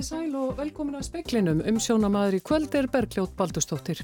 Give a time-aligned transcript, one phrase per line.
[0.00, 3.98] Komiði sæl og velkomin að speklinum um sjónamaður í kvöld er Bergljót Baldustóttir.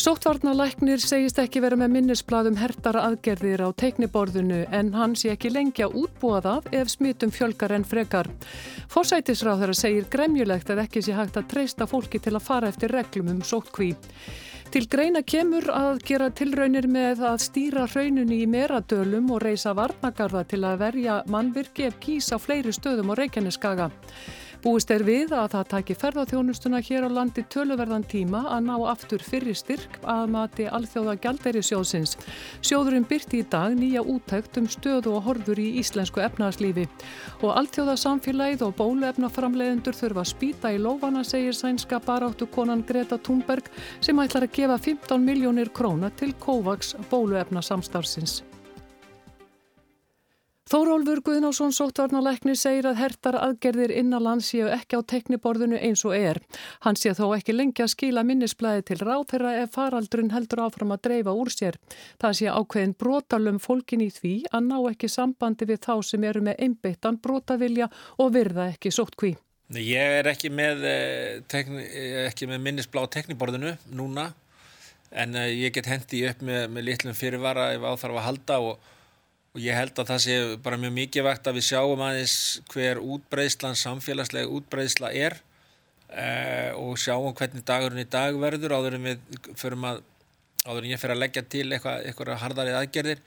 [0.00, 5.90] Sóttvarnalæknir segist ekki vera með minnisbladum hertara aðgerðir á teikniborðinu en hann sé ekki lengja
[5.92, 8.32] útbúað af ef smitum fjölgar en frekar.
[8.88, 12.96] Forsætisráð þeirra segir gremjulegt að ekki sé hægt að treysta fólki til að fara eftir
[12.96, 13.92] reglum um sóttkví.
[14.72, 20.46] Til greina kemur að gera tilraunir með að stýra hraununni í meradölum og reysa varnagarða
[20.48, 23.92] til að verja mannvirki ef kýsa fleiri stöðum á Reykjaneskaga.
[24.68, 29.22] Búist er við að það taki ferðarþjónustuna hér á landi töluverðan tíma að ná aftur
[29.24, 32.18] fyrir styrk að mati alþjóða gælderi sjóðsins.
[32.60, 36.84] Sjóðurinn byrti í dag nýja útækt um stöðu og horfur í íslensku efnarslífi
[37.38, 43.16] og alþjóða samfélagið og bóluefnaframleðendur þurfa að spýta í lófana, segir sænska baráttu konan Greta
[43.16, 43.72] Thunberg
[44.04, 48.42] sem ætlar að gefa 15 miljónir króna til COVAX bóluefna samstarfsins.
[50.68, 56.42] Þórólfur Guðnásson sóttvarnalækni segir að hertar aðgerðir innanlands séu ekki á tekniborðinu eins og er.
[56.84, 61.06] Hann sé þó ekki lengi að skila minnisblæði til ráþeira ef faraldrun heldur áfram að
[61.06, 61.78] dreifa úr sér.
[62.20, 66.44] Það sé ákveðin brotalum fólkin í því að ná ekki sambandi við þá sem eru
[66.50, 67.88] með einbeittan brotavilja
[68.20, 69.32] og virða ekki sóttkví.
[69.72, 74.34] Ég er ekki með, eh, ekki með minnisblá á tekniborðinu núna
[75.16, 78.94] en eh, ég get hendi upp með, með litlum fyrirvara ef áþarf að halda og
[79.58, 82.34] og ég held að það sé bara mjög mikið vegt að við sjáum aðeins
[82.70, 85.34] hver útbreyslan, samfélagslega útbreysla er
[86.14, 90.04] eh, og sjáum hvernig dagurinn í dag verður áður en að
[90.68, 93.26] áður en ég fer að leggja til eitthvað, eitthvað hardarið aðgerðir.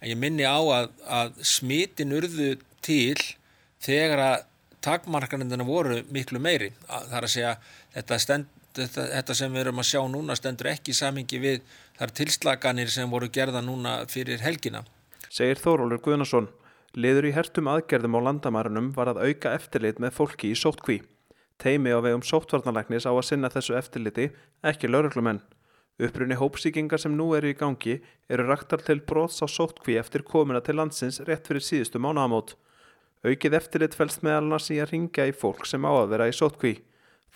[0.00, 2.52] En ég minni á að, að smitin urðu
[2.84, 3.16] til
[3.80, 4.38] þegar að
[4.84, 6.74] takmarkanindina voru miklu meiri.
[6.88, 7.56] Það er að segja
[7.96, 11.60] þetta, stend, þetta, þetta sem við erum að sjá núna stendur ekki í samingi við
[11.96, 14.84] þar tilslaganir sem voru gerða núna fyrir helgina
[15.30, 16.50] segir Þórólur Guðnason.
[16.98, 20.98] Liður í hertum aðgerðum á landamærunum var að auka eftirlit með fólki í sóttkví.
[21.60, 24.30] Teimi á vegum sóttvarnalæknis á að sinna þessu eftirliti,
[24.66, 25.42] ekki lauruglumenn.
[26.00, 27.98] Upprunni hópsíkingar sem nú eru í gangi
[28.32, 32.56] eru raktar til brots á sóttkví eftir komuna til landsins rétt fyrir síðustu mánagamót.
[33.20, 36.34] Aukið eftirlit fælst meðal annars í að ringa í fólk sem á að vera í
[36.34, 36.78] sóttkví.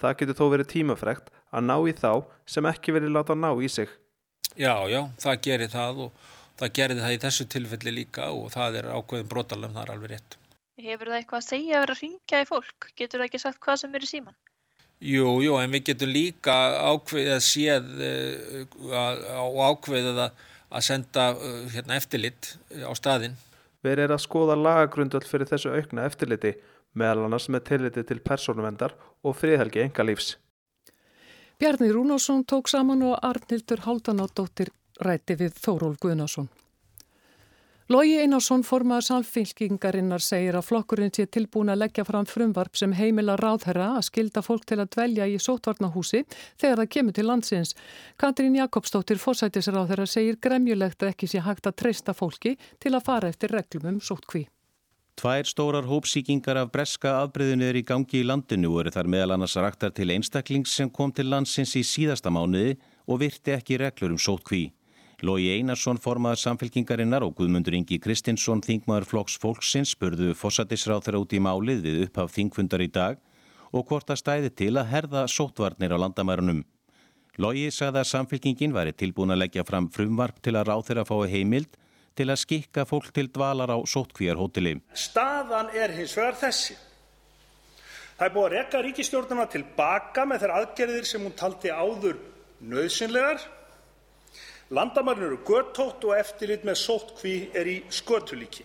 [0.01, 3.69] Það getur þó verið tímafrekt að ná í þá sem ekki verið láta ná í
[3.69, 3.93] sig.
[4.57, 6.25] Já, já, það gerir það og
[6.61, 10.13] það gerði það í þessu tilfelli líka og það er ákveðin brotalum, það er alveg
[10.15, 10.37] rétt.
[10.85, 12.89] Hefur það eitthvað að segja að vera að ringja í fólk?
[12.99, 14.37] Getur það ekki sagt hvað sem er í síman?
[15.05, 16.55] Jú, jú, en við getum líka
[16.95, 18.61] ákveðið að séð uh,
[19.45, 23.37] og ákveðið að senda uh, hérna, eftirlit á staðinn.
[23.85, 26.55] Við erum að skoða lagagrundöld fyrir þessu aukna eftirliti,
[26.97, 28.95] meðal annars með tilliti til persónuvendar
[29.27, 30.39] og friðhelgi engalífs.
[31.61, 36.51] Bjarni Rúnásson tók saman og Arnildur Haldanádóttir rætti við Þóról Guðnason.
[37.93, 43.35] Lógi Einarsson formaður samfélkingarinnar segir að flokkurinn sé tilbúin að leggja fram frumvarp sem heimila
[43.37, 46.23] ráðherra að skilda fólk til að dvelja í sótvarnahúsi
[46.57, 47.75] þegar það kemur til landsins.
[48.17, 53.29] Katrín Jakobsdóttir fórsætisráðherra segir gremjulegt að ekki sé hægt að treysta fólki til að fara
[53.29, 54.47] eftir reglum um sótkví.
[55.21, 59.37] Tvær stórar hópsíkingar af breska afbreyðinu er í gangi í landinu og eru þar meðal
[59.37, 64.17] annars raktar til einstaklings sem kom til landsins í síðasta mánuði og virti ekki reglur
[64.17, 64.71] um sótkví.
[65.25, 71.33] Lógi Einarsson formaður samfélkingarinnar og Guðmundur Ingi Kristinsson þingmaður flokks fólksins spurðu fósatisráð þeirra út
[71.33, 73.23] í málið við upphaf þingfundar í dag
[73.73, 76.61] og hvort að stæði til að herða sótvarnir á landamærunum.
[77.41, 81.33] Lógi sagði að samfélkingin væri tilbúin að leggja fram frumvarp til að ráð þeirra fái
[81.39, 81.81] heimild
[82.21, 84.77] til að skikka fólk til dvalar á sótkvíjarhóteli.
[84.93, 86.77] Staðan er hins vegar þessi.
[88.21, 92.21] Það er búið að rekka ríkistjórnuna tilbaka með þeirra aðgerðir sem hún taldi áður
[92.61, 93.54] nöðsynlegar
[94.71, 98.65] Landamærin eru götótt og eftirlit með sóttkví er í skötulíki.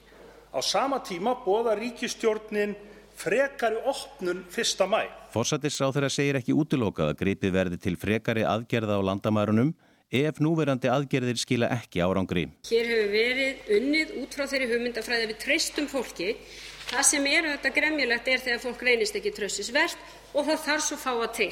[0.56, 2.76] Á sama tíma boðar ríkisstjórnin
[3.20, 4.86] frekari opnun 1.
[4.88, 5.02] mæ.
[5.36, 9.74] Forsættisráþurra segir ekki útilokað að gripið verði til frekari aðgerða á landamærunum
[10.10, 12.48] ef núverandi aðgerðir skila ekki árangri.
[12.72, 16.32] Hér hefur verið unnið út frá þeirri hugmyndafræði að við treystum fólki.
[16.90, 20.00] Það sem er auðvitað gremjulegt er þegar fólk reynist ekki tröstisvert
[20.32, 21.52] og það þarf svo fáa til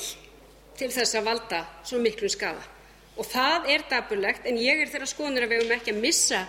[0.77, 2.76] til þess að valda svo miklu skaða
[3.17, 6.41] og það er dapurlegt en ég er þeirra skoðunar að við eigum ekki að missa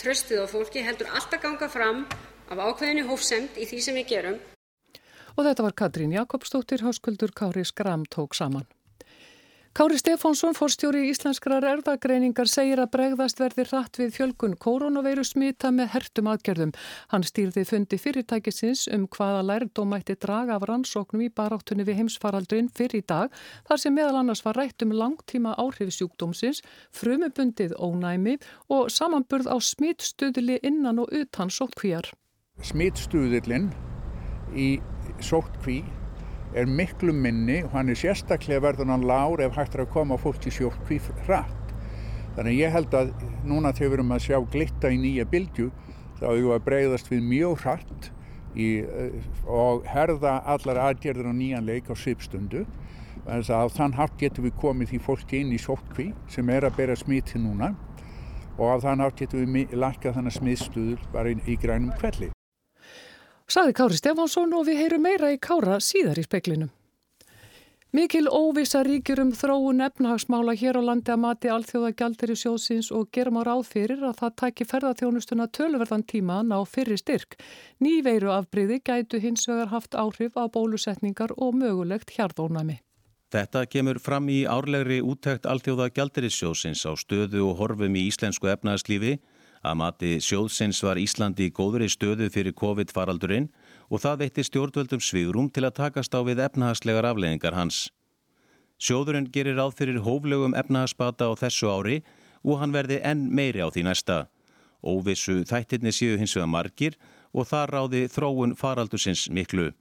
[0.00, 2.04] tröstið á fólki heldur alltaf ganga fram
[2.50, 4.38] af ákveðinni hófsemd í því sem við gerum.
[5.36, 8.66] Og þetta var Katrín Jakobsdóttir, háskuldur Kári Skram tók saman.
[9.76, 15.90] Kári Stefánsson, fórstjóri íslenskrar erðagreiningar, segir að bregðast verði hratt við fjölgun koronaveiru smita með
[15.92, 16.70] hertum aðgerðum.
[17.12, 23.02] Hann stýrði fundi fyrirtækisins um hvaða lærdómætti draga af rannsóknum í baráttunni við heimsfaraldrin fyrir
[23.02, 23.36] í dag,
[23.68, 26.62] þar sem meðal annars var rætt um langtíma áhrifsjúkdómsins,
[26.96, 28.38] frumubundið ónæmi
[28.72, 32.08] og samanburð á smitstuðli innan og utan sóttkvíjar.
[32.64, 33.68] Smitstuðlinn
[34.56, 34.80] í
[35.20, 35.82] sóttkví
[36.56, 40.16] er miklu minni og hann er sérstaklega verðan hann lár ef hægt er að koma
[40.20, 41.74] fólk í sjókví hratt.
[42.36, 43.12] Þannig ég held að
[43.48, 45.70] núna þegar við erum að sjá glitta í nýja bylgu
[46.18, 48.10] þá hefur við að breyðast við mjög hratt
[48.56, 52.64] í, eh, og herða allar aðgerður á nýjan leik á svipstundu.
[53.26, 56.76] Þannig að þann hátt getum við komið því fólki inn í sótkví sem er að
[56.78, 57.74] bera smiti núna
[58.56, 62.35] og á þann hátt getum við lakka þannig smiðstuður bara í, í grænum kvelli.
[63.46, 66.72] Saði Kári Stefánsson og við heyrum meira í Kára síðar í speklinum.
[67.94, 72.90] Mikil óvisa ríkjur um þróun efnahagsmála hér á landi að mati alþjóða gjaldir í sjóðsins
[72.92, 77.38] og gerum á ráð fyrir að það tæki ferðarþjónustuna tölverðan tíma ná fyrir styrk.
[77.78, 82.80] Nýveiru afbríði gætu hins vegar haft áhrif á bólusetningar og mögulegt hjarðónami.
[83.30, 88.08] Þetta kemur fram í árlegri úttækt alþjóða gjaldir í sjóðsins á stöðu og horfum í
[88.10, 89.20] íslensku efnahagslífi
[89.64, 93.48] Að mati sjóðsins var Íslandi í góðri stöðu fyrir COVID-faraldurinn
[93.88, 97.86] og það veitti stjórnvöldum svigrum til að takast á við efnahagslegar afleðingar hans.
[98.76, 102.02] Sjóðurinn gerir ráð fyrir hóflögum efnahagsbata á þessu ári
[102.44, 104.18] og hann verði enn meiri á því næsta.
[104.84, 106.98] Óvissu þættirni séu hins vegar margir
[107.32, 109.72] og þar ráði þróun faraldusins miklu.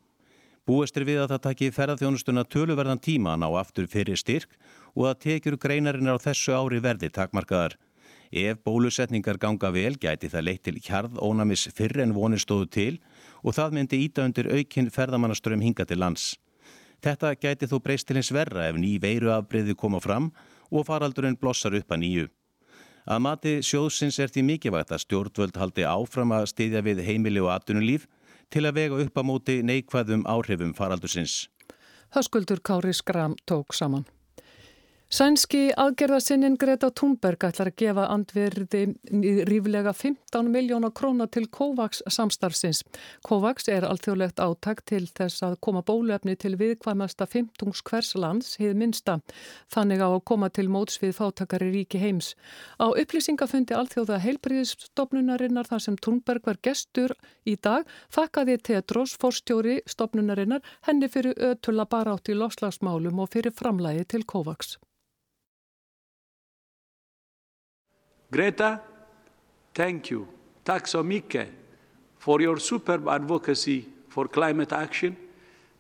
[0.65, 4.55] Búestir við að það taki ferðarþjónustuna töluverðan tíman á aftur fyrir styrk
[4.95, 7.75] og að tekjur greinarinnar á þessu ári verði takmarkaðar.
[8.35, 12.95] Ef bólusetningar ganga vel gæti það leitt til hjarðónamis fyrr en vonistóðu til
[13.47, 16.33] og það myndi íta undir aukinn ferðamannaström hinga til lands.
[16.99, 20.33] Þetta gæti þó breyst til eins verra ef ný veiruafbreyði koma fram
[20.67, 22.25] og faraldurinn blossar upp að nýju.
[23.05, 27.53] Að mati sjóðsins er því mikilvægt að stjórnvöld haldi áfram að stiðja við heimili og
[27.53, 28.09] atvinnulíf
[28.51, 31.45] til að vega upp á móti neikvæðum áhrifum faraldursins.
[32.11, 34.03] Það skuldur Kári Skram tók saman.
[35.13, 38.79] Sænski aðgerðarsinnin Greta Thunberg ætlar að gefa andverði
[39.45, 42.81] ríflega 15 miljóna króna til COVAX samstarfsins.
[43.21, 48.79] COVAX er alþjóðlegt áttak til þess að koma bólefni til viðkvæmasta 15 hvers lands hefð
[48.81, 49.19] minsta.
[49.69, 52.33] Þannig á að koma til móts við fátakari ríki heims.
[52.81, 57.13] Á upplýsingafundi alþjóða heilbriðisstofnunarinnar þar sem Thunberg var gestur
[57.45, 64.09] í dag þakkaði Tetros, forstjóri stofnunarinnar, henni fyrir ötulla barátt í loslagsmálum og fyrir framlægi
[64.15, 64.79] til COVAX.
[68.35, 68.81] Greta,
[69.73, 70.27] thank you.
[70.83, 71.05] Så
[72.17, 75.15] for your superb advocacy for climate action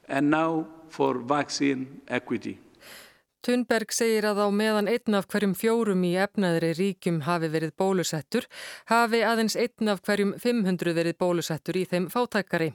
[0.07, 2.57] and now for vaccine equity.
[3.45, 8.47] Thunberg segir að á meðan einn af hverjum fjórum í efnaðri ríkjum hafi verið bólusettur,
[8.89, 12.71] hafi aðeins einn af hverjum 500 verið bólusettur í þeim fátækari.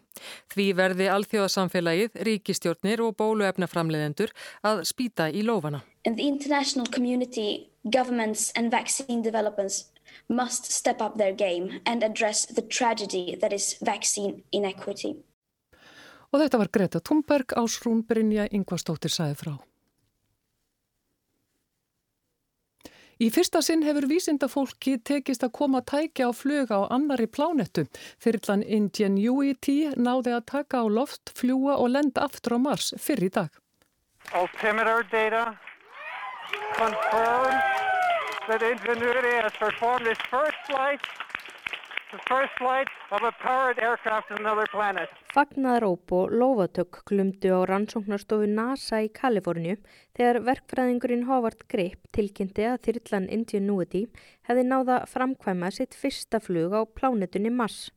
[0.55, 4.31] Því verði alþjóðasamfélagið, ríkistjórnir og bóluefnaframleðendur
[4.63, 5.83] að spýta í lófana.
[6.07, 9.91] In the international community, governments and vaccine developers
[10.29, 15.17] must step up their game and address the tragedy that is vaccine inequity.
[16.31, 19.57] Og þetta var Greta Thunberg, Ásrún Brynja Ingvarstóttir sæði frá.
[23.21, 27.85] Í fyrsta sinn hefur vísindafólki tekist að koma tækja á fluga á annari plánettu.
[28.17, 33.35] Fyrirlan Ingenuity náði að taka á loft, fljúa og lenda aftur á Mars fyrir í
[33.35, 33.51] dag.
[34.33, 35.45] Altimeter data
[36.81, 37.61] confirms
[38.49, 41.05] that Ingenuity has performed its first flight
[45.31, 49.77] Fagnaðaróp og lofatök glumdu á rannsóknarstofu NASA í Kaliforníu
[50.19, 54.03] þegar verkfræðingurinn Howard Grip tilkynnti að þyrrlan Ingenuity
[54.51, 57.93] hefði náða framkvæma sitt fyrsta flug á plánetunni Mars.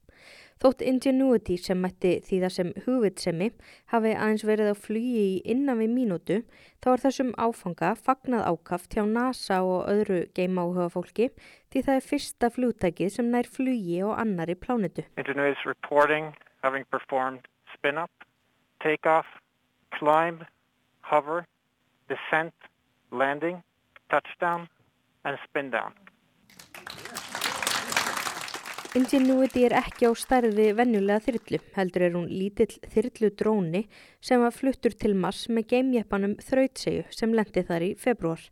[0.62, 3.50] Þótt Ingenuity sem mætti því það sem hugvitsemi
[3.94, 6.40] hafi aðeins verið á flugi í innan við mínútu
[6.84, 11.30] þá er þessum áfanga fagnað ákaft hjá NASA og öðru geimáhuga fólki
[11.74, 15.08] því það er fyrsta flugtækið sem nær flugi á annari plánitu.
[15.18, 16.34] Ingenuity is reporting
[16.64, 18.12] having performed spin-up,
[18.82, 19.26] take-off,
[19.92, 20.46] climb,
[21.02, 21.46] hover,
[22.08, 22.54] descent,
[23.12, 23.62] landing,
[24.10, 24.70] touchdown
[25.26, 25.94] and spin-down.
[28.94, 33.80] Ingenuity er ekki á stærði vennulega þyrlu, heldur er hún lítill þyrlu dróni
[34.22, 38.44] sem var fluttur til Mars með geimjeppanum Þrautsegu sem lendi þar í februar.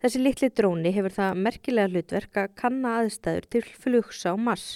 [0.00, 4.66] Þessi litli dróni hefur það merkilega hlutverk að kanna aðstæður til flugs á Mars.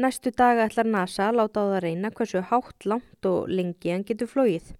[0.00, 4.08] Næstu daga ætlar NASA að láta á það reyna hversu hátt, langt og lengi hann
[4.08, 4.72] getur flóið.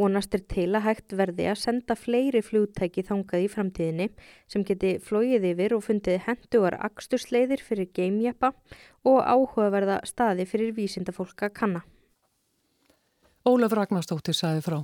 [0.00, 4.06] Vonast er til að hægt verði að senda fleiri fljóttæki þangað í framtíðinni
[4.48, 8.54] sem geti flóið yfir og fundið hendugar axtursleiðir fyrir geimjappa
[9.04, 11.82] og áhugaverða staði fyrir vísindafólk að kanna.
[13.44, 14.80] Ólaf Ragnarstóttir saði frá.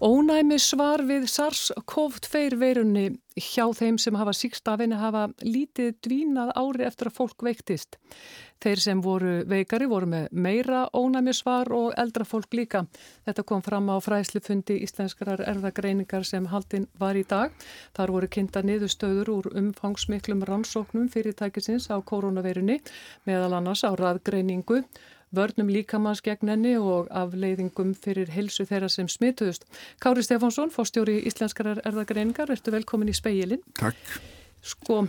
[0.00, 3.02] Ónæmi svar við SARS-CoV-2 veirunni
[3.36, 7.98] hjá þeim sem hafa síkst af henni hafa lítið dvínað ári eftir að fólk veiktist.
[8.64, 12.86] Þeir sem voru veikari voru með meira ónæmi svar og eldra fólk líka.
[13.28, 17.52] Þetta kom fram á fræslufundi íslenskarar erðagreiningar sem haldinn var í dag.
[17.92, 22.80] Þar voru kynnta niðurstöður úr umfangsmiklum rannsóknum fyrirtækisins á koronaveirunni
[23.28, 24.86] meðal annars á raðgreiningu
[25.36, 29.66] vörnum líkamanns gegn henni og afleiðingum fyrir helsu þeirra sem smituðust.
[30.02, 33.62] Kári Stefánsson, fórstjóri Íslenskarar erðagreiningar, ertu velkomin í speilin.
[33.78, 34.20] Takk.
[34.60, 35.06] Sko,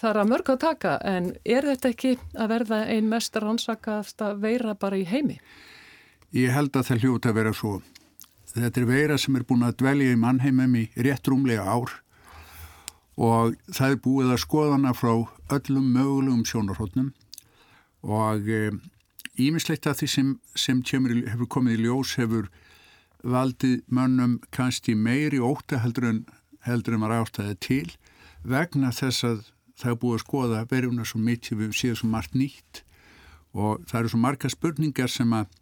[0.00, 4.30] það er að mörg að taka, en er þetta ekki að verða ein mest rannsakasta
[4.40, 5.36] veira bara í heimi?
[6.32, 7.74] Ég held að það hljóta að vera svo.
[8.56, 11.92] Þetta er veira sem er búin að dvelja í mannheimum í rétt rúmlega ár
[13.16, 15.12] og það er búið að skoðana frá
[15.52, 17.12] öllum mögulegum sjónarhóttnum
[18.04, 18.40] og
[19.36, 22.48] Ímislegt af því sem, sem tjömur hefur komið í ljós hefur
[23.26, 26.22] valdið mönnum kannski meiri óta heldur en,
[26.64, 27.90] heldur en var ástæðið til
[28.46, 29.44] vegna þess að
[29.76, 32.82] það er búið að skoða verjuna svo mikið við séum svo margt nýtt.
[33.56, 35.52] Og það eru svo marga spurningar sem að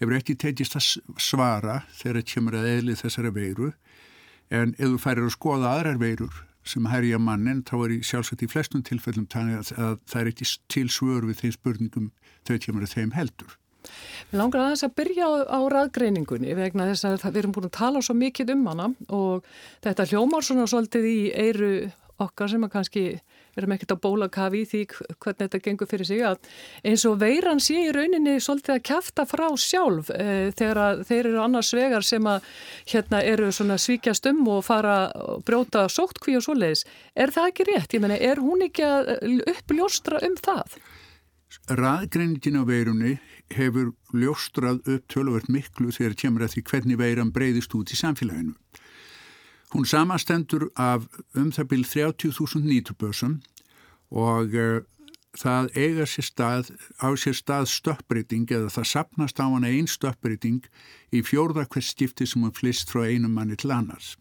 [0.00, 0.88] hefur ekki teitist að
[1.22, 3.72] svara þegar tjömur að eðli þessara veiru.
[4.50, 8.42] En ef þú færir að skoða aðrar veirur sem herja mannin þá er í sjálfsagt
[8.42, 12.10] í flestum tilfellum þannig að, að það er ekki til svör við þeim spurningum
[12.46, 13.56] þau kemur að þeim heldur.
[14.32, 17.76] Við langar aðeins að byrja á, á raðgreiningunni vegna þess að við erum búin að
[17.78, 19.46] tala svo mikið um hana og
[19.86, 21.70] þetta hljómar svona svolítið í eiru
[22.22, 23.04] okkar sem að kannski
[23.56, 26.50] erum ekkert á bólakafi í því hvernig þetta gengur fyrir sig að
[26.86, 31.40] eins og veiran sé í rauninni svolítið að kæfta frá sjálf e, þegar þeir eru
[31.44, 32.50] annars vegar sem að
[32.92, 36.84] hérna eru svona svíkjast um og fara og brjóta sóttkví og svoleiðis.
[37.16, 37.96] Er það ekki rétt?
[37.96, 39.16] Ég menna, er hún ekki að
[39.54, 40.78] uppljóstra um það?
[41.66, 43.16] Raðgreiningin á veirunni
[43.54, 48.54] hefur ljóstrað upp tölvöld miklu þegar kemur að því hvernig veiran breyðist út í samfélaginu.
[49.74, 53.40] Hún samastendur af um það byrj 30.000 nýtubörsum
[54.14, 54.84] og uh,
[55.36, 56.70] það eiga sér stað,
[57.02, 60.62] á sér stað stöppbreyting eða það sapnast á hana einn stöppbreyting
[61.12, 64.14] í fjórða hvers stifti sem hún flist frá einum manni til annars.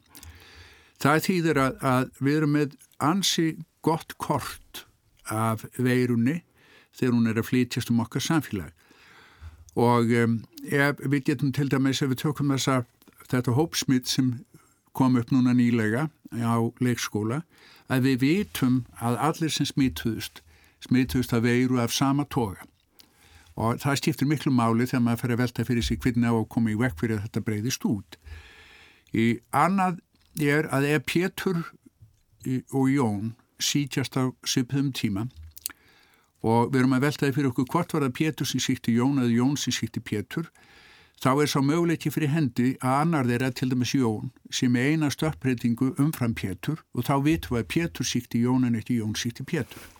[0.99, 3.47] Það þýðir að, að við erum með ansi
[3.85, 4.85] gott kort
[5.31, 6.41] af veirunni
[6.95, 8.73] þegar hún er að flytjast um okkar samfélag
[9.75, 10.37] og um,
[10.71, 12.85] ef við getum til dæmis ef við tökum þessa
[13.27, 14.37] þetta hópsmitt sem
[14.95, 17.43] kom upp núna nýlega á leikskóla
[17.91, 20.41] að við vitum að allir sem smituðust
[20.85, 22.65] smituðust að veiru af sama toga.
[23.55, 26.49] Og það skiptir miklu máli þegar maður fer að velta fyrir sig hvernig á að
[26.51, 28.17] koma í vekk fyrir að þetta breyðist út.
[29.15, 29.25] Í
[29.55, 30.01] annað
[30.43, 31.61] er að ef Pétur
[32.75, 33.33] og Jón
[33.63, 35.29] sítjast á sypðum tíma
[36.45, 39.31] og við erum að veltaði fyrir okkur hvort var það Pétur sem síkti Jón eða
[39.31, 40.51] Jón sem síkti Pétur
[41.23, 45.11] þá er sá möguleiki fyrir hendi að annar þeirra til dæmis Jón sem er eina
[45.13, 49.45] stöppbreytingu umfram Pétur og þá vitum við að Pétur síkti Jón en ekki Jón síkti
[49.47, 49.91] Pétur.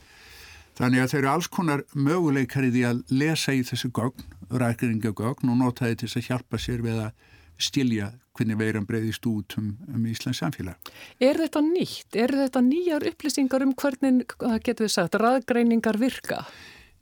[0.76, 5.52] Þannig að þeir eru alls konar möguleikar í því að lesa í þessu gögn, rækringagögn
[5.54, 9.72] og nota þetta til að hjálpa sér við að stilja hvernig veiran breyðist út um,
[9.88, 10.76] um Íslands samfélag.
[11.24, 12.18] Er þetta nýtt?
[12.20, 16.44] Er þetta nýjar upplýsingar um hvernig, getur við sagt, ræðgreiningar virka?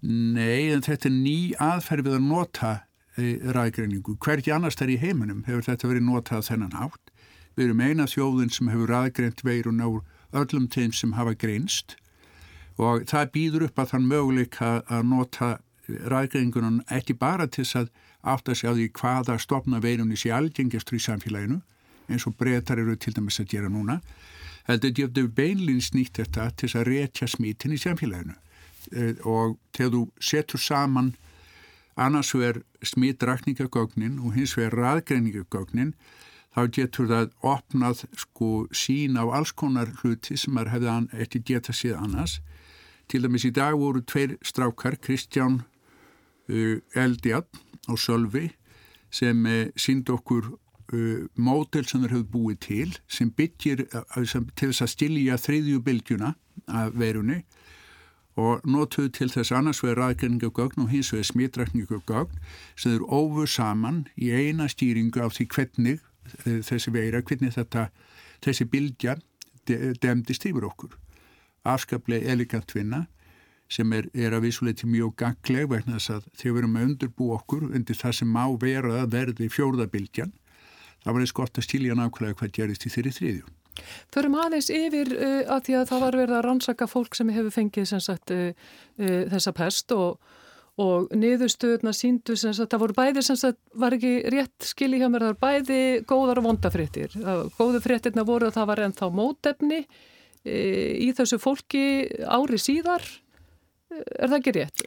[0.04, 2.74] Nei, en þetta er ný aðferð við að nota
[3.18, 4.18] ræðgreiningu.
[4.18, 7.12] Hverki annars þar í heiminum hefur þetta verið notað þennan hátt.
[7.54, 9.90] Við erum eina þjóðin sem hefur ræðgreint veirun á
[10.34, 11.98] öllum þeim sem hafa greinst
[12.82, 15.50] og það býður upp að þann möguleika að nota
[15.88, 17.92] ræðgreiningunum ekki bara til þess að
[18.34, 21.60] átta sig á því hvaða stopna veirunni sé algengestur í samfélaginu
[22.10, 24.00] eins og breytar eru til dæmis að gera núna
[24.68, 28.36] heldur þetta beinlinn snýtt þetta til þess að rétja smítin í samfélaginu
[28.96, 31.14] eh, og þegar þú setur saman
[31.96, 35.94] annars vegar smittrakningagögnin og hins vegar raðgreiningagögnin
[36.54, 41.80] þá getur það opnað sko sín á alls konar hluti sem maður hefði ekki getað
[41.80, 42.40] síð annars.
[43.10, 45.62] Til dæmis í dag voru tveir strákar, Kristján
[46.50, 47.50] uh, Eldjad
[47.90, 48.52] og Sölvi
[49.14, 50.54] sem uh, sínd okkur
[50.94, 56.34] uh, mótel sem þeir höfðu búið til sem byggir til þess að stilja þriðju bylgjuna
[56.70, 57.42] af verunni
[58.40, 62.40] og notuðu til þess annars vegar raðgreiningagögn og hins vegar smittrækningagögn
[62.76, 66.00] sem eru ófu saman í eina stýringu á því hvernig
[66.46, 67.90] eh, þessi veira, hvernig þetta
[68.44, 69.18] þessi bildja
[70.04, 70.98] demdist yfir okkur.
[71.64, 73.06] Afskaplega elegant vinna
[73.72, 77.30] sem er, er að vissuleiti mjög gangleg vegna þess að þegar við erum að undurbú
[77.38, 80.34] okkur undir það sem má vera að verði fjórðabildjan,
[81.04, 83.54] þá var þess gott að stílja nákvæmlega hvað gerist í þeirri þriðjum.
[84.14, 87.56] Förum aðeins yfir uh, að því að það var verið að rannsaka fólk sem hefur
[87.56, 90.38] fengið sagt, uh, uh, þessa pest og,
[90.82, 95.10] og niðurstöðuna síndu sem sagt, það voru bæði sem sagt, var ekki rétt skilji hjá
[95.10, 97.20] mér, það voru bæði góðar og vondafréttir.
[97.58, 99.84] Góðu fréttirna voru að það var ennþá mótefni
[100.44, 101.86] í þessu fólki
[102.28, 103.06] ári síðar.
[103.94, 104.84] Er það ekki rétt?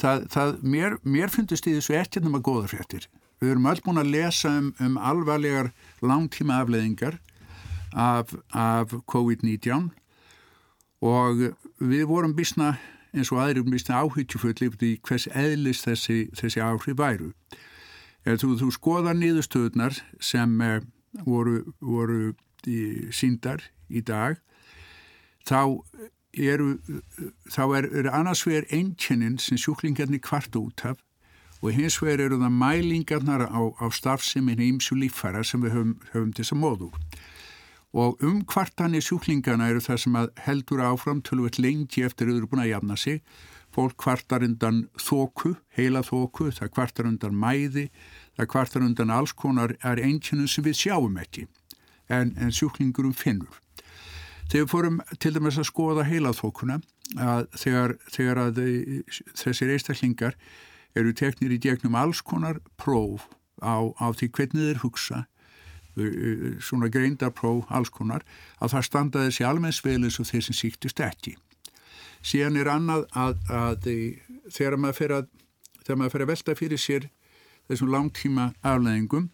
[0.00, 3.08] Það, það, mér, mér fundist í þessu ekkert um að góða fréttir.
[3.42, 5.72] Við erum öll búin að lesa um, um alvarlegar
[6.04, 7.18] langtíma afleðingar
[7.94, 9.90] af, af COVID-19
[11.04, 12.74] og við vorum bísna
[13.14, 17.30] eins og aðrir mist áhyggjufull yfir því hvers eðlis þessi, þessi áhrif væru.
[18.24, 20.80] Ef þú, þú skoðar niðurstöðunar sem eh,
[21.26, 22.32] voru, voru
[22.66, 24.40] í, síndar í dag,
[25.46, 25.76] þá
[26.34, 26.78] eru,
[27.54, 30.98] er, er annars vegar einkennin sem sjúklingarnir kvart út af
[31.62, 36.32] og hins vegar eru það mælingarnar á, á starfseminn ímsu líffæra sem við höfum, höfum
[36.36, 36.90] þess að móðu
[37.94, 42.96] og umkvartanir sjúklingana eru það sem heldur áfram tölvöld lengi eftir auðvitað búin að jafna
[42.98, 43.20] sig.
[43.74, 47.88] Fólk kvartar undan þóku, heila þóku, það kvartar undan mæði,
[48.38, 51.46] það kvartar undan alls konar er einnkjönum sem við sjáum ekki
[52.10, 53.60] en, en sjúklingurum finnur.
[54.50, 56.80] Þegar fórum til dæmis að skoða heila þókuna
[57.18, 58.60] að þegar, þegar að
[59.38, 60.36] þessir einstaklingar
[60.94, 63.26] eru teknir í gegnum alls konar próf
[63.62, 65.24] á, á því hvernig þeir hugsa
[66.64, 68.24] svona greindarpróf alls konar
[68.58, 71.36] að það standaði þessi almennsvel eins og þeir sem síktust ekki.
[72.24, 73.88] Síðan er annað að, að
[74.52, 75.28] þegar maður fer að,
[75.92, 77.08] að velta fyrir sér
[77.68, 79.30] þessum langtíma afleðingum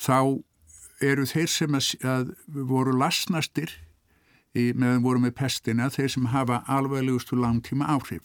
[0.00, 0.40] þá
[1.04, 2.30] eru þeir sem að, að
[2.70, 3.72] voru lasnastir
[4.54, 8.22] í, meðan voru með pestina þeir sem hafa alveglegustu langtíma áhrif.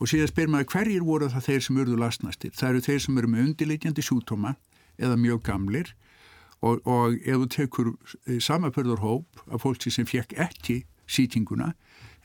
[0.00, 2.52] Og síðan spyr maður hverjir voru það þeir sem urðu lasnastir?
[2.56, 4.54] Það eru þeir sem eru með undirleikjandi sjútóma
[5.00, 5.92] eða mjög gamlir
[6.60, 7.90] og, og ef þú tekur
[8.26, 11.72] eh, samapörðarhóp af fólki sem fekk ekki sítinguna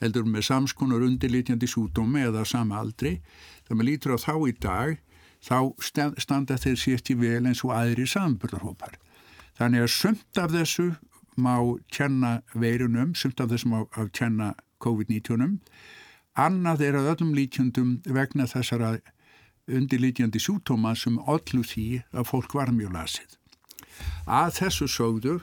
[0.01, 3.17] heldur með samskonar undirlítjandi súdómi eða sama aldri
[3.65, 4.97] þegar maður lítur á þá í dag
[5.45, 5.57] þá
[6.19, 8.99] standa þeir ekki vel eins og aðri samapörðarhópar
[9.59, 10.89] þannig að sumt af þessu
[11.39, 11.55] má
[11.91, 13.79] kenna veirunum sumt af þessu má
[14.15, 15.59] kenna COVID-19
[16.35, 18.97] annað er að öllum lítjandum vegna þessara
[19.65, 23.39] undirlítjandi súdóma sem öllu því að fólk var mjög lasið
[24.25, 25.39] Að þessu sögðu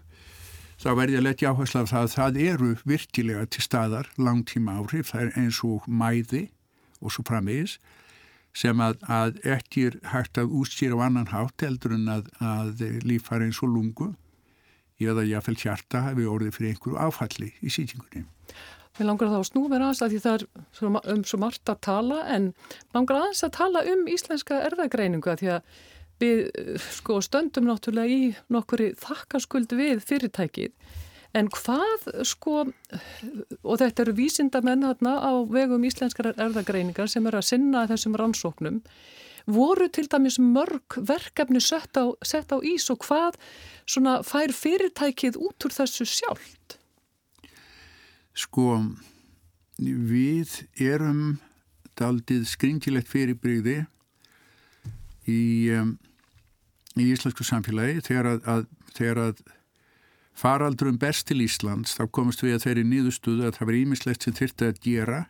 [0.82, 5.12] þá verði að letja áherslu af það að það eru virkilega til staðar langtíma áhrif,
[5.12, 6.48] það er eins og mæði
[7.02, 7.78] og svo framvegis
[8.56, 12.82] sem að, að ekki er hægt að útstýra á annan hátt heldur en að, að
[13.06, 14.10] lífar eins og lungu
[15.02, 18.26] eða jáfnveil hjarta hafi orðið fyrir einhverju áfalli í sýtingunni.
[18.98, 22.18] Við langar þá að snúfa aðeins að því það er um svo margt að tala
[22.34, 22.50] en
[22.92, 25.80] langar aðeins að tala um íslenska erðagreiningu að því að
[26.22, 31.00] við sko stöndum náttúrulega í nokkuri þakkarskuld við fyrirtækið
[31.38, 37.48] en hvað sko og þetta eru vísindamenn hérna á vegum íslenskar erðagreiningar sem eru að
[37.48, 38.82] sinna þessum rannsóknum
[39.46, 43.38] voru til dæmis mörg verkefni sett á, sett á ís og hvað
[43.86, 46.78] svona fær fyrirtækið út úr þessu sjálft?
[48.32, 48.78] Sko
[49.78, 51.40] við erum
[51.98, 53.82] daldið skringilegt fyrirbreyði
[55.28, 55.42] í
[55.74, 55.96] um,
[57.00, 58.64] í íslensku samfélagi þegar að, að,
[58.96, 59.42] þegar að
[60.42, 64.36] faraldurum best til Íslands þá komist við að þeirri nýðustuðu að það var ímislegt sem
[64.36, 65.20] þurfti að gera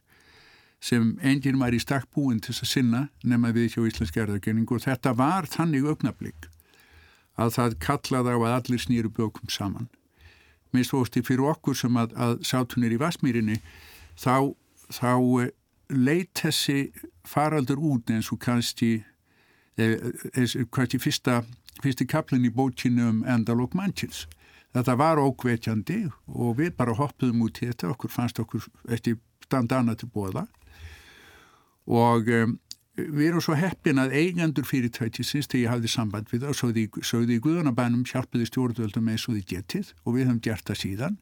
[0.82, 4.78] sem enginn var í stakk búin til þess að sinna nema við hjá íslenski erðargenningu
[4.78, 6.48] og þetta var þannig augnablík
[7.38, 9.88] að það kallaði á að allir snýru bjókum saman.
[10.72, 13.58] Mér stósti fyrir okkur sem að, að sátunir í Vasmýrinni
[14.18, 14.52] þá,
[14.92, 15.12] þá
[15.44, 15.52] eh,
[15.92, 16.92] leit þessi
[17.28, 19.02] faraldur út eins og kannski
[20.72, 21.42] hvað er fyrsta,
[21.82, 24.26] fyrsti kaplin í bókinu um Endalók Manchins.
[24.72, 29.96] Þetta var ókveitjandi og við bara hoppuðum út í þetta, okkur fannst okkur eftir standana
[29.98, 30.46] til bóða
[31.82, 32.54] og um,
[32.96, 37.36] við erum svo heppin að eigendur fyrirtækisins þegar ég hafði samband við það og sögði
[37.36, 41.18] í Guðanabænum hjálpiði stjórnvöldum eins og því getið og við höfum gert það síðan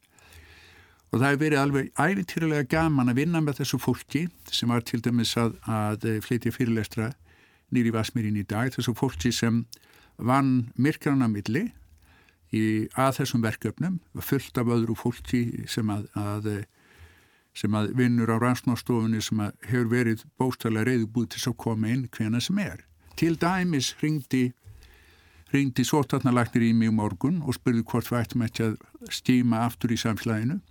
[1.11, 5.01] og það hefur verið alveg ævitýrlega gaman að vinna með þessu fólki sem var til
[5.03, 7.11] dæmis að, að flytja fyrirlestra
[7.71, 9.63] nýri Vasmírin í dag þessu fólki sem
[10.17, 11.69] vann myrkrana milli
[12.51, 16.49] í, að þessum verkefnum fullt af öðru fólki sem að, að
[17.57, 22.39] sem að vinnur á rannsnástofunni sem hefur verið bóstæðilega reyðubúð til að koma inn hvena
[22.39, 22.85] sem er.
[23.19, 24.51] Til dæmis ringdi
[25.51, 28.77] ringdi sótarnalagnir í mig morgun og spurði hvort við ættum ekki að
[29.11, 30.61] stíma aftur í samfélaginu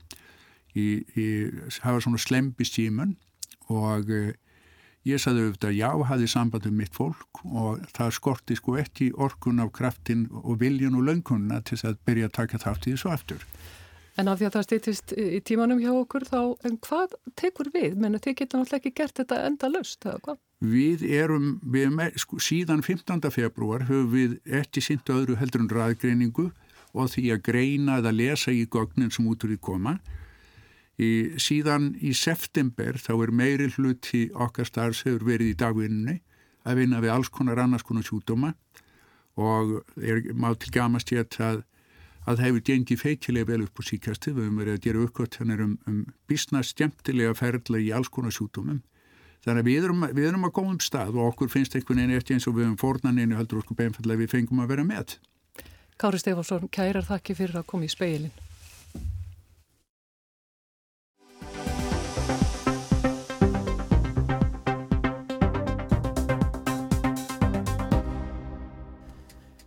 [0.72, 0.86] í,
[1.20, 1.26] í
[1.84, 3.12] hafa svona slempi stímun
[3.68, 4.08] og
[5.08, 9.70] Ég saði auðvitað já, hafði sambandum mitt fólk og það skorti sko ekki orkun af
[9.72, 13.46] kraftin og viljan og löngunna til að byrja að taka þátt í þessu aftur.
[14.20, 17.96] En af því að það stýttist í tímanum hjá okkur þá, en hvað tekur við?
[17.96, 20.40] Menni, þið getur náttúrulega ekki gert þetta enda löst, eða hvað?
[20.60, 23.30] Við erum, við erum sko, síðan 15.
[23.32, 26.50] februar höfum við ekki syndu öðru heldur en raðgreiningu
[26.92, 29.96] og því að greina eða lesa í gögnin sem út úr því koma.
[31.00, 31.10] Í,
[31.40, 36.18] síðan í september þá er meiri hluti okkar starfs hefur verið í dagvinni
[36.68, 38.52] að vinna við alls konar annars konar sjúdóma
[39.40, 41.64] og er má til gamast ég að
[42.28, 45.62] að það hefur gengið feitilega vel upp á síkastu, við höfum verið að gera uppgöttanir
[45.64, 48.82] um, um bísna stjæmtilega ferðla í alls konar sjúdómum
[49.40, 52.36] Þannig að við erum, við erum að góðum stað og okkur finnst einhvern veginn eftir
[52.36, 55.14] eins og við höfum fornaninu heldur okkur beinfallega við fengum að vera með.
[56.00, 58.34] Kári Stefánsson, kærar þakki fyrir að koma í speilin.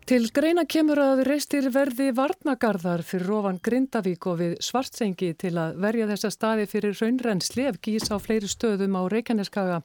[0.04, 5.78] Til greina kemur að reistir verði varnagarðar fyrir ofan Grindavík og við Svartsengi til að
[5.80, 9.78] verja þessa staði fyrir raunrensli ef gís á fleiri stöðum á Reykjaneskaga.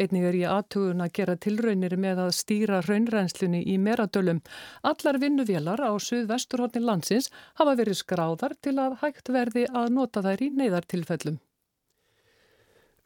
[0.00, 4.40] Einnig er ég aðtugun að gera tilraunir með að stýra raunrenslunni í meradölum.
[4.88, 7.28] Allar vinnuvélar á suðvesturhóttni landsins
[7.60, 11.36] hafa verið skráðar til að hægt verði að nota þær í neyðartilfellum.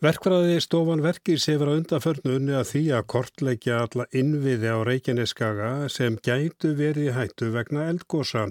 [0.03, 5.69] Verkfræði stofan verkir sefur á undanförnu unni að því að kortleggja alla innviði á Reykjaneskaga
[5.95, 8.49] sem gætu verið hættu vegna eldgósa.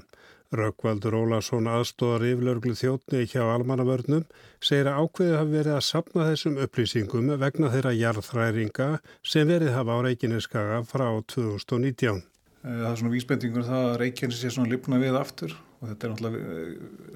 [0.55, 4.23] Rökkvaldur Ólason aðstóðar yfirlörglu þjóttni hjá almannavörnum
[4.63, 8.89] segir að ákveðið hafi verið að sapna þessum upplýsingum vegna þeirra jarðþræringa
[9.33, 12.23] sem verið hafa á Reykjaneskaga frá 2019.
[12.63, 16.07] Eh, það er svona vísbendingur það að Reykjanes sé svona lifna við aftur og þetta
[16.07, 16.59] er náttúrulega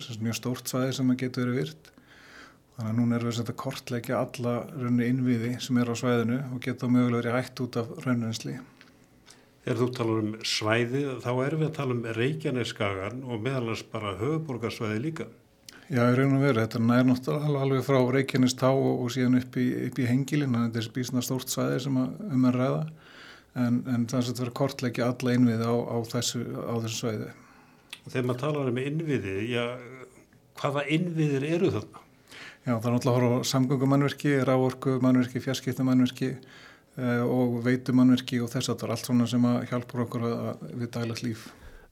[0.03, 1.91] eh, mjög stórt svæði sem að getur verið virt.
[2.75, 6.63] Þannig að núna erum við að kortleggja alla raunni innviði sem er á svæðinu og
[6.65, 8.57] geta mögulega verið hægt út af raunrensli.
[9.63, 14.11] Þegar þú talar um svæði þá erum við að tala um Reykjaneskagan og meðalans bara
[14.19, 15.29] höfuborgarsvæði líka.
[15.85, 16.61] Já, ég raun og veru.
[16.65, 20.59] Þetta er náttúrulega alveg frá Reykjanestá og, og síðan upp í, upp í hengilin.
[20.59, 22.85] Þetta er spísna stórt svæði sem að, um að ræða
[23.55, 27.35] en, en er að vera kortleggja alla innviði á, á, þessu, á þessu svæði.
[28.03, 29.63] Og þegar maður talar um innviði, já,
[30.59, 32.04] hvaða innviðir eru þarna?
[32.65, 38.71] Já, það er náttúrulega að horfa á samgöngumannverki, rávorkumannverki, fjarskiptumannverki eh, og veitumannverki og þess
[38.71, 41.43] að það er allt svona sem að hjálpur okkur að við daglegt líf.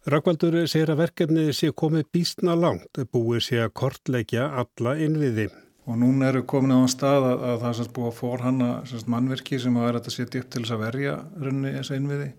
[0.09, 5.45] Rakvaldur segir að verkefnið sé komið býstna langt, búið sé að kortleggja alla innviði.
[5.85, 8.69] Og núna eru komin á stað að, að það er búið að forhanna
[9.13, 12.31] mannverki sem að vera að setja upp til þess að verja runni þessa innviði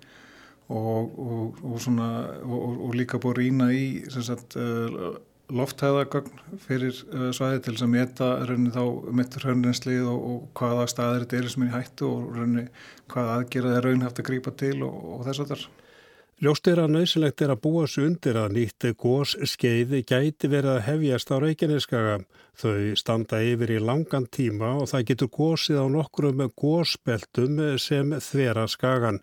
[0.75, 2.09] og, og, og, svona,
[2.42, 5.14] og líka búið að rýna í sagt, uh,
[5.52, 8.85] lofthæðagögn fyrir uh, svæði til þess að meta rauninni þá
[9.20, 12.66] mittur hörninslið og, og hvaða staðir þetta er sem er í hættu og rauninni
[13.12, 15.66] hvaða aðgerað er raunin haft að grípa til og, og þess að þar.
[16.42, 20.72] Ljóst er að nöysilegt er að búa svo undir að nýtt gós skeiði gæti verið
[20.72, 22.16] að hefjast á Reykjaneskaga.
[22.59, 28.66] Þau standa yfir í langan tíma og það getur gósið á nokkrum gósbeltum sem þvera
[28.68, 29.20] skagan.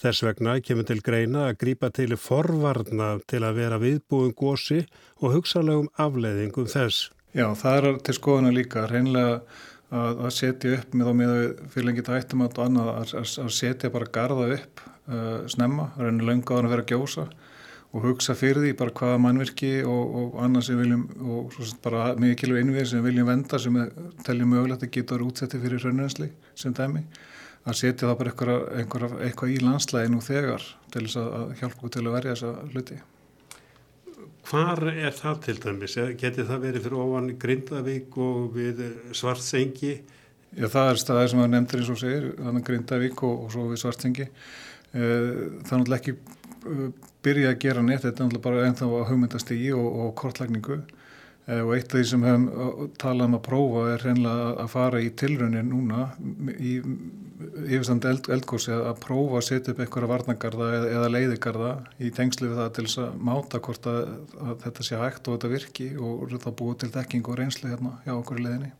[0.00, 4.86] Þess vegna kemur til greina að grípa til forvarna til að vera viðbúin gósi
[5.20, 7.10] og hugsalegum afleiðingum þess.
[7.36, 9.42] Já, það er til skoðuna líka reynlega
[9.90, 11.34] að, að setja upp með og með
[11.74, 13.12] fylgengið hættumat og annað að,
[13.44, 17.28] að setja bara garda upp uh, snemma, reynlega löngu að vera gjósa
[17.90, 22.64] og hugsa fyrir því bara hvaða mannvirki og, og annað sem viljum og bara mikilvæg
[22.64, 23.76] innvið sem viljum venda sem
[24.24, 27.02] teljum mögulegt að geta útsetti fyrir raunrensli sem dæmi
[27.68, 31.76] að setja það bara eitthvað, eitthvað, eitthvað í landslæði nú þegar til þess að hjálpa
[31.76, 33.00] okkur til að verja þessa hluti.
[34.50, 35.98] Hvar er það til dæmis?
[36.18, 38.80] Geti það verið fyrir ofan Grindavík og við
[39.14, 39.92] Svartsengi?
[40.56, 43.66] Já, það er staðir sem það nefndir eins og segir, þannig Grindavík og, og svo
[43.70, 44.26] við Svartsengi.
[44.26, 45.02] Eh,
[45.62, 46.80] það er náttúrulega ekki eh,
[47.22, 50.80] byrja að gera neitt, þetta er náttúrulega bara ennþá að hugmyndast í og, og kortlækningu
[51.50, 55.08] og eitt af því sem hefum talað um að prófa er reynilega að fara í
[55.18, 56.10] tilraunin núna
[56.60, 56.74] í
[57.40, 62.50] yfirstand eld, eldgósi að prófa að setja upp einhverja varnagarða eða, eða leiðigarða í tengslu
[62.50, 64.00] við það til þess að máta hvort að,
[64.44, 67.96] að þetta sé hægt og þetta virki og það búið til dekking og reynsli hérna
[68.04, 68.72] hjá okkur í leiðinni.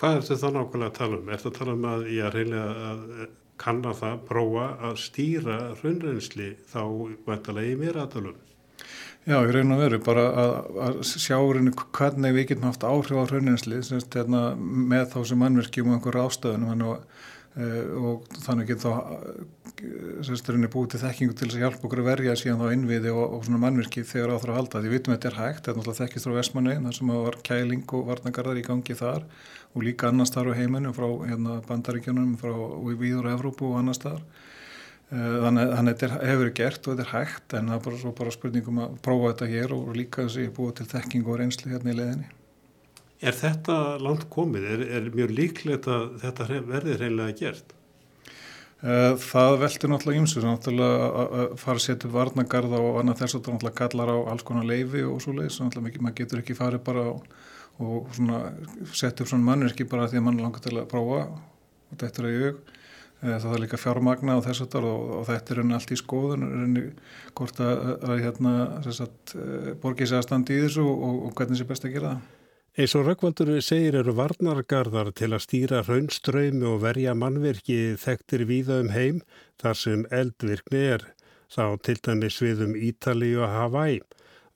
[0.00, 1.28] Hvað er þetta þá nákvæmlega að tala um?
[1.28, 3.26] Er þetta að tala um að ég er reynilega að
[3.60, 6.82] kanna það, prófa að stýra raunreynsli þá
[7.26, 8.46] vantalega í mér aðtalunum?
[9.28, 13.28] Já, ég reyna að veru bara að, að sjá hvernig við getum haft áhrif á
[13.28, 17.02] hrauninslið hérna, með þá sem mannverkjum og einhverju ástöðunum og,
[17.52, 17.68] e,
[18.00, 19.60] og þannig getur þá
[20.26, 23.48] sérsturinni búið til þekkingu til að hjálpa okkur að verja síðan þá innviði og, og
[23.54, 24.82] mannverki þegar áþra að halda.
[24.84, 27.38] Því vitum að þetta er hægt, þetta er náttúrulega þekkist frá Vestmanni þar sem var
[27.46, 29.26] kæling og varnagarðar í gangi þar
[29.70, 32.52] og líka annars þar á heiminu frá hérna, bandaríkjunum frá,
[33.00, 34.24] Víður og Evrópu og annars þar.
[35.10, 38.34] Eh, þannig að þetta hefur gert og þetta er hægt en það er bara, bara
[38.36, 41.72] spurningum að prófa þetta hér og líka þess að ég búið til þekking og reynsli
[41.72, 42.30] hérna í leðinni.
[43.20, 44.70] Er þetta langt komið?
[44.76, 47.74] Er, er mjög líklegt að þetta verði reynilega gert?
[48.80, 53.34] Eh, það veldur náttúrulega ímsu, náttúrulega að fara að setja upp varnagarða og annað þess
[53.34, 56.56] að það náttúrulega kallar á alls konar leifi og svo leiðis, náttúrulega maður getur ekki
[56.56, 57.08] farið bara
[57.80, 58.44] og svona
[58.94, 62.28] setja upp svona mannverki bara því að mann langar til að prófa og þetta er
[62.30, 62.78] að ég
[63.20, 66.44] það er líka fjármagna og þess það og, og þetta er allt í skoðun
[67.36, 68.52] hvort að, að hérna
[68.88, 72.28] eh, borgið sér að standa í þessu og, og hvernig sé best að gera það
[72.78, 78.76] Eins og Rökkvaldur segir eru varnargarðar til að stýra raunströymi og verja mannverki þekktir víða
[78.84, 79.18] um heim
[79.60, 81.02] þar sem eldvirkni er,
[81.50, 83.98] þá til dæmis við um Ítali og Hawaii.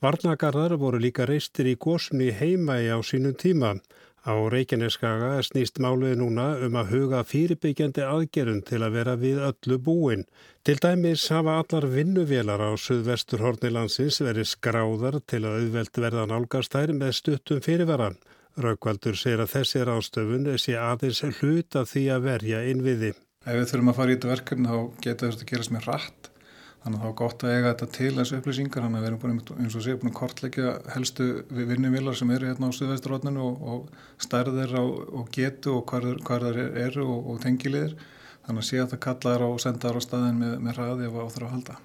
[0.04, 3.74] Varnargarðar voru líka reistir í gósni heimægi á sínum tíma.
[4.24, 9.76] Á Reykjaneskaga snýst máluði núna um að huga fyrirbyggjandi aðgerðum til að vera við öllu
[9.84, 10.24] búin.
[10.64, 16.94] Til dæmis hafa allar vinnuvelar á suðvestur hornilandsins verið skráðar til að auðvelt verða nálgastær
[16.96, 18.14] með stuttum fyrirvara.
[18.56, 23.12] Raukvaldur segir að þessi rástöfun sé aðeins hluta því að verja innviði.
[23.44, 26.33] Ef við þurfum að fara í þetta verkefni þá getur þetta að gerast með rætt
[26.84, 29.20] Þannig að þá er gott að eiga þetta til þessu upplýsingar, þannig að við erum
[29.22, 33.62] búin eins og séu búin að kortleggja helstu vinnumilar sem eru hérna á Suðvesturotninu og,
[33.72, 37.94] og stærðir á, og getu og hvað þar eru og, og tengilegir.
[38.44, 41.46] Þannig að sé að það kallar og sendar á staðin með, með ræði ef áþur
[41.46, 41.78] að halda.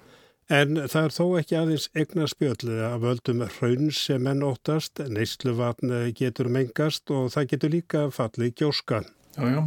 [0.50, 5.94] En það er þó ekki aðeins egna spjöldið að völdum raun sem enn óttast, neysluvatn
[6.18, 9.00] getur mengast og það getur líka fallið gjóska.
[9.38, 9.60] Já, já,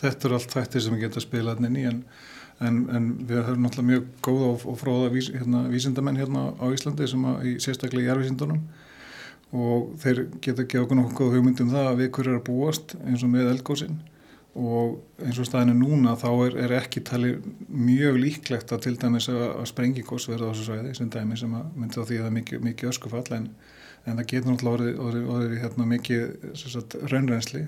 [0.00, 1.98] þetta er allt þetta sem getur spilað inn í en
[2.60, 6.66] En, en við höfum náttúrulega mjög góða og, og fróða vís, hérna, vísindamenn hérna á
[6.68, 8.60] Íslandi sem að í sérstaklega í jærvísindunum
[9.56, 13.24] og þeir geta ekki okkur nokkuð hugmyndum það að við hverju er að búast eins
[13.24, 13.96] og með eldgóðsinn
[14.58, 17.36] og eins og staðinu núna þá er, er ekki tali
[17.68, 21.54] mjög líklegt að til dæmis að, að sprengingos verða á þessu svæði sem dæmi sem
[21.54, 23.26] að myndi á því að það er mikið, mikið öskufall.
[23.36, 23.46] En,
[24.06, 27.62] en það getur náttúrulega orðið, orðið, orðið hérna, mikið raunrensli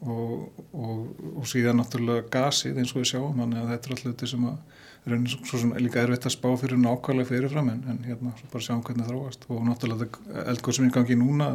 [0.00, 1.00] og, og,
[1.36, 4.46] og síðan náttúrulega gasið eins og við sjáum þannig að þetta er alltaf hluti sem
[4.48, 8.64] að reynir svo sem líka erfitt að spá fyrir nákvæmlega fyrirfram en, en hérna bara
[8.64, 9.46] sjáum hvernig það þróast.
[9.52, 11.50] Og náttúrulega eldgóð sem er í gangi núna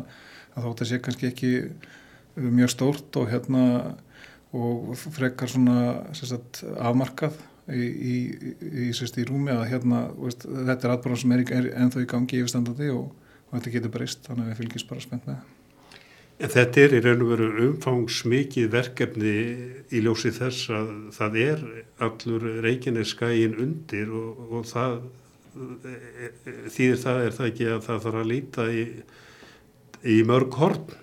[0.56, 1.52] að þótt að sé kannski ekki
[2.36, 3.66] mjög stórt og hérna
[4.56, 5.78] og frekar svona
[6.16, 7.38] sagt, afmarkað
[7.74, 8.16] í, í,
[8.86, 12.42] í, í rúmi að hérna veist, þetta er atbúrðan sem er, er ennþá í gangi
[12.42, 13.12] yfirstandandi og,
[13.50, 15.40] og þetta getur breyst þannig að við fylgjum bara spennt með.
[15.42, 15.65] það
[16.36, 19.36] En þetta er í raun og veru umfangsmikið verkefni
[19.88, 21.62] í ljósi þess að það er
[22.04, 24.98] allur Reykjaneskægin undir og, og það
[26.76, 28.84] þýðir það er það ekki að það þarf að líta í,
[30.12, 30.98] í mörg horn.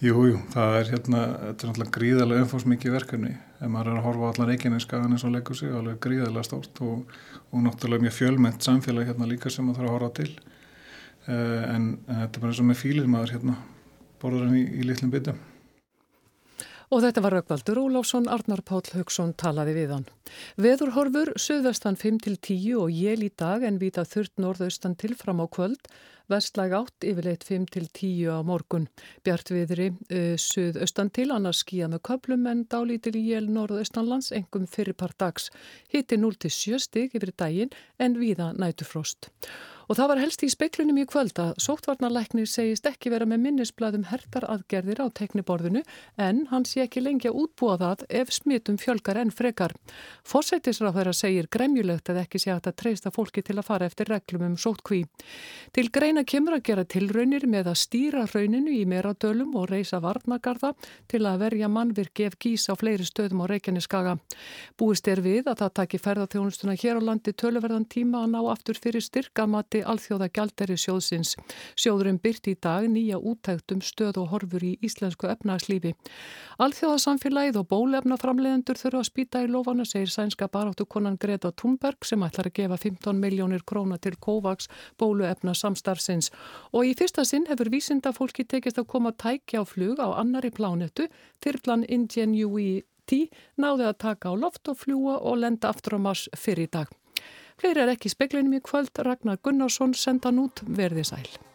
[0.00, 3.34] Jú, jú, það er hérna, þetta er náttúrulega gríðarlega umfangsmikið verkefni.
[3.60, 7.12] Ef maður er að horfa allar Reykjaneskægin eins og leggur sig, alveg gríðarlega stórt og,
[7.52, 10.30] og náttúrulega mjög fjölmynd samfélag hérna líka sem maður þarf að horfa til.
[11.28, 13.58] Uh, en, en þetta er bara eins og með fílir maður hérna
[14.20, 15.40] borður hann í, í litlum byttum.
[16.90, 20.06] Og þetta var Rökkvaldur Óláfsson, Arnar Páll Haugsson talaði við hann.
[20.58, 25.78] Veðurhorfur, söðvestan 5-10 og jél í dag en vita þurrt norðaustan til fram á kvöld,
[26.30, 28.86] vestlæg átt yfirleitt 5-10 á morgun.
[29.26, 34.68] Bjart viðri uh, söðaustan til, annars skíja með köplum en dálítil í jél norðaustanlands, engum
[34.70, 35.50] fyrirpart dags.
[35.92, 39.30] Hitti 0-7 stig yfir daginn en viða nætufrost.
[39.90, 44.04] Og það var helst í speiklunum í kvöld að sóttvarnarleiknir segist ekki vera með minnisbladum
[44.06, 45.80] hertar aðgerðir á tekniborðinu
[46.14, 49.74] en hann sé ekki lengi að útbúa það ef smitum fjölgar en frekar.
[50.22, 54.46] Fórsættisráð þeirra segir gremjulegt að ekki sé að treysta fólki til að fara eftir reglum
[54.52, 55.00] um sóttkví.
[55.74, 60.74] Til greina kemur að gera tilraunir með að stýra rauninu í meradölum og reysa varnagarða
[61.08, 64.18] til að verja mannvirki ef gís á fleiri stöðum á Reykjaneskaga.
[64.76, 68.76] Búist er við að það taki ferðarþjónustuna hér á landi töluverðan tíma að ná aftur
[68.76, 71.36] fyrir styrkamati mati alþjóða gjalderi sjóðsins.
[71.78, 75.94] Sjóðurum byrt í dag nýja útægtum stöð og horfur í íslensku efnagslífi.
[76.60, 82.22] Alþjóðasamfélagið og bólefnaframleðendur þurfa að spýta í lofana, segir sænska baráttu konan Greta Thunberg sem
[82.22, 85.54] ætlar að gefa 15 miljónir króna til Kovacs bóluefna
[86.10, 86.30] samstarfsins.
[86.72, 90.50] Og í fyrsta sinn hefur vísinda fólki tekist að koma tækja á flug á annari
[90.50, 91.08] plánetu,
[91.42, 96.68] Þyrlan Ingenuity náði að taka á loft og fljúa og lenda aftur á mars fyrir
[96.68, 96.88] í dag.
[97.60, 101.49] Fleiri er ekki speklinum í kvöld, Ragnar Gunnarsson senda nút verði sæl.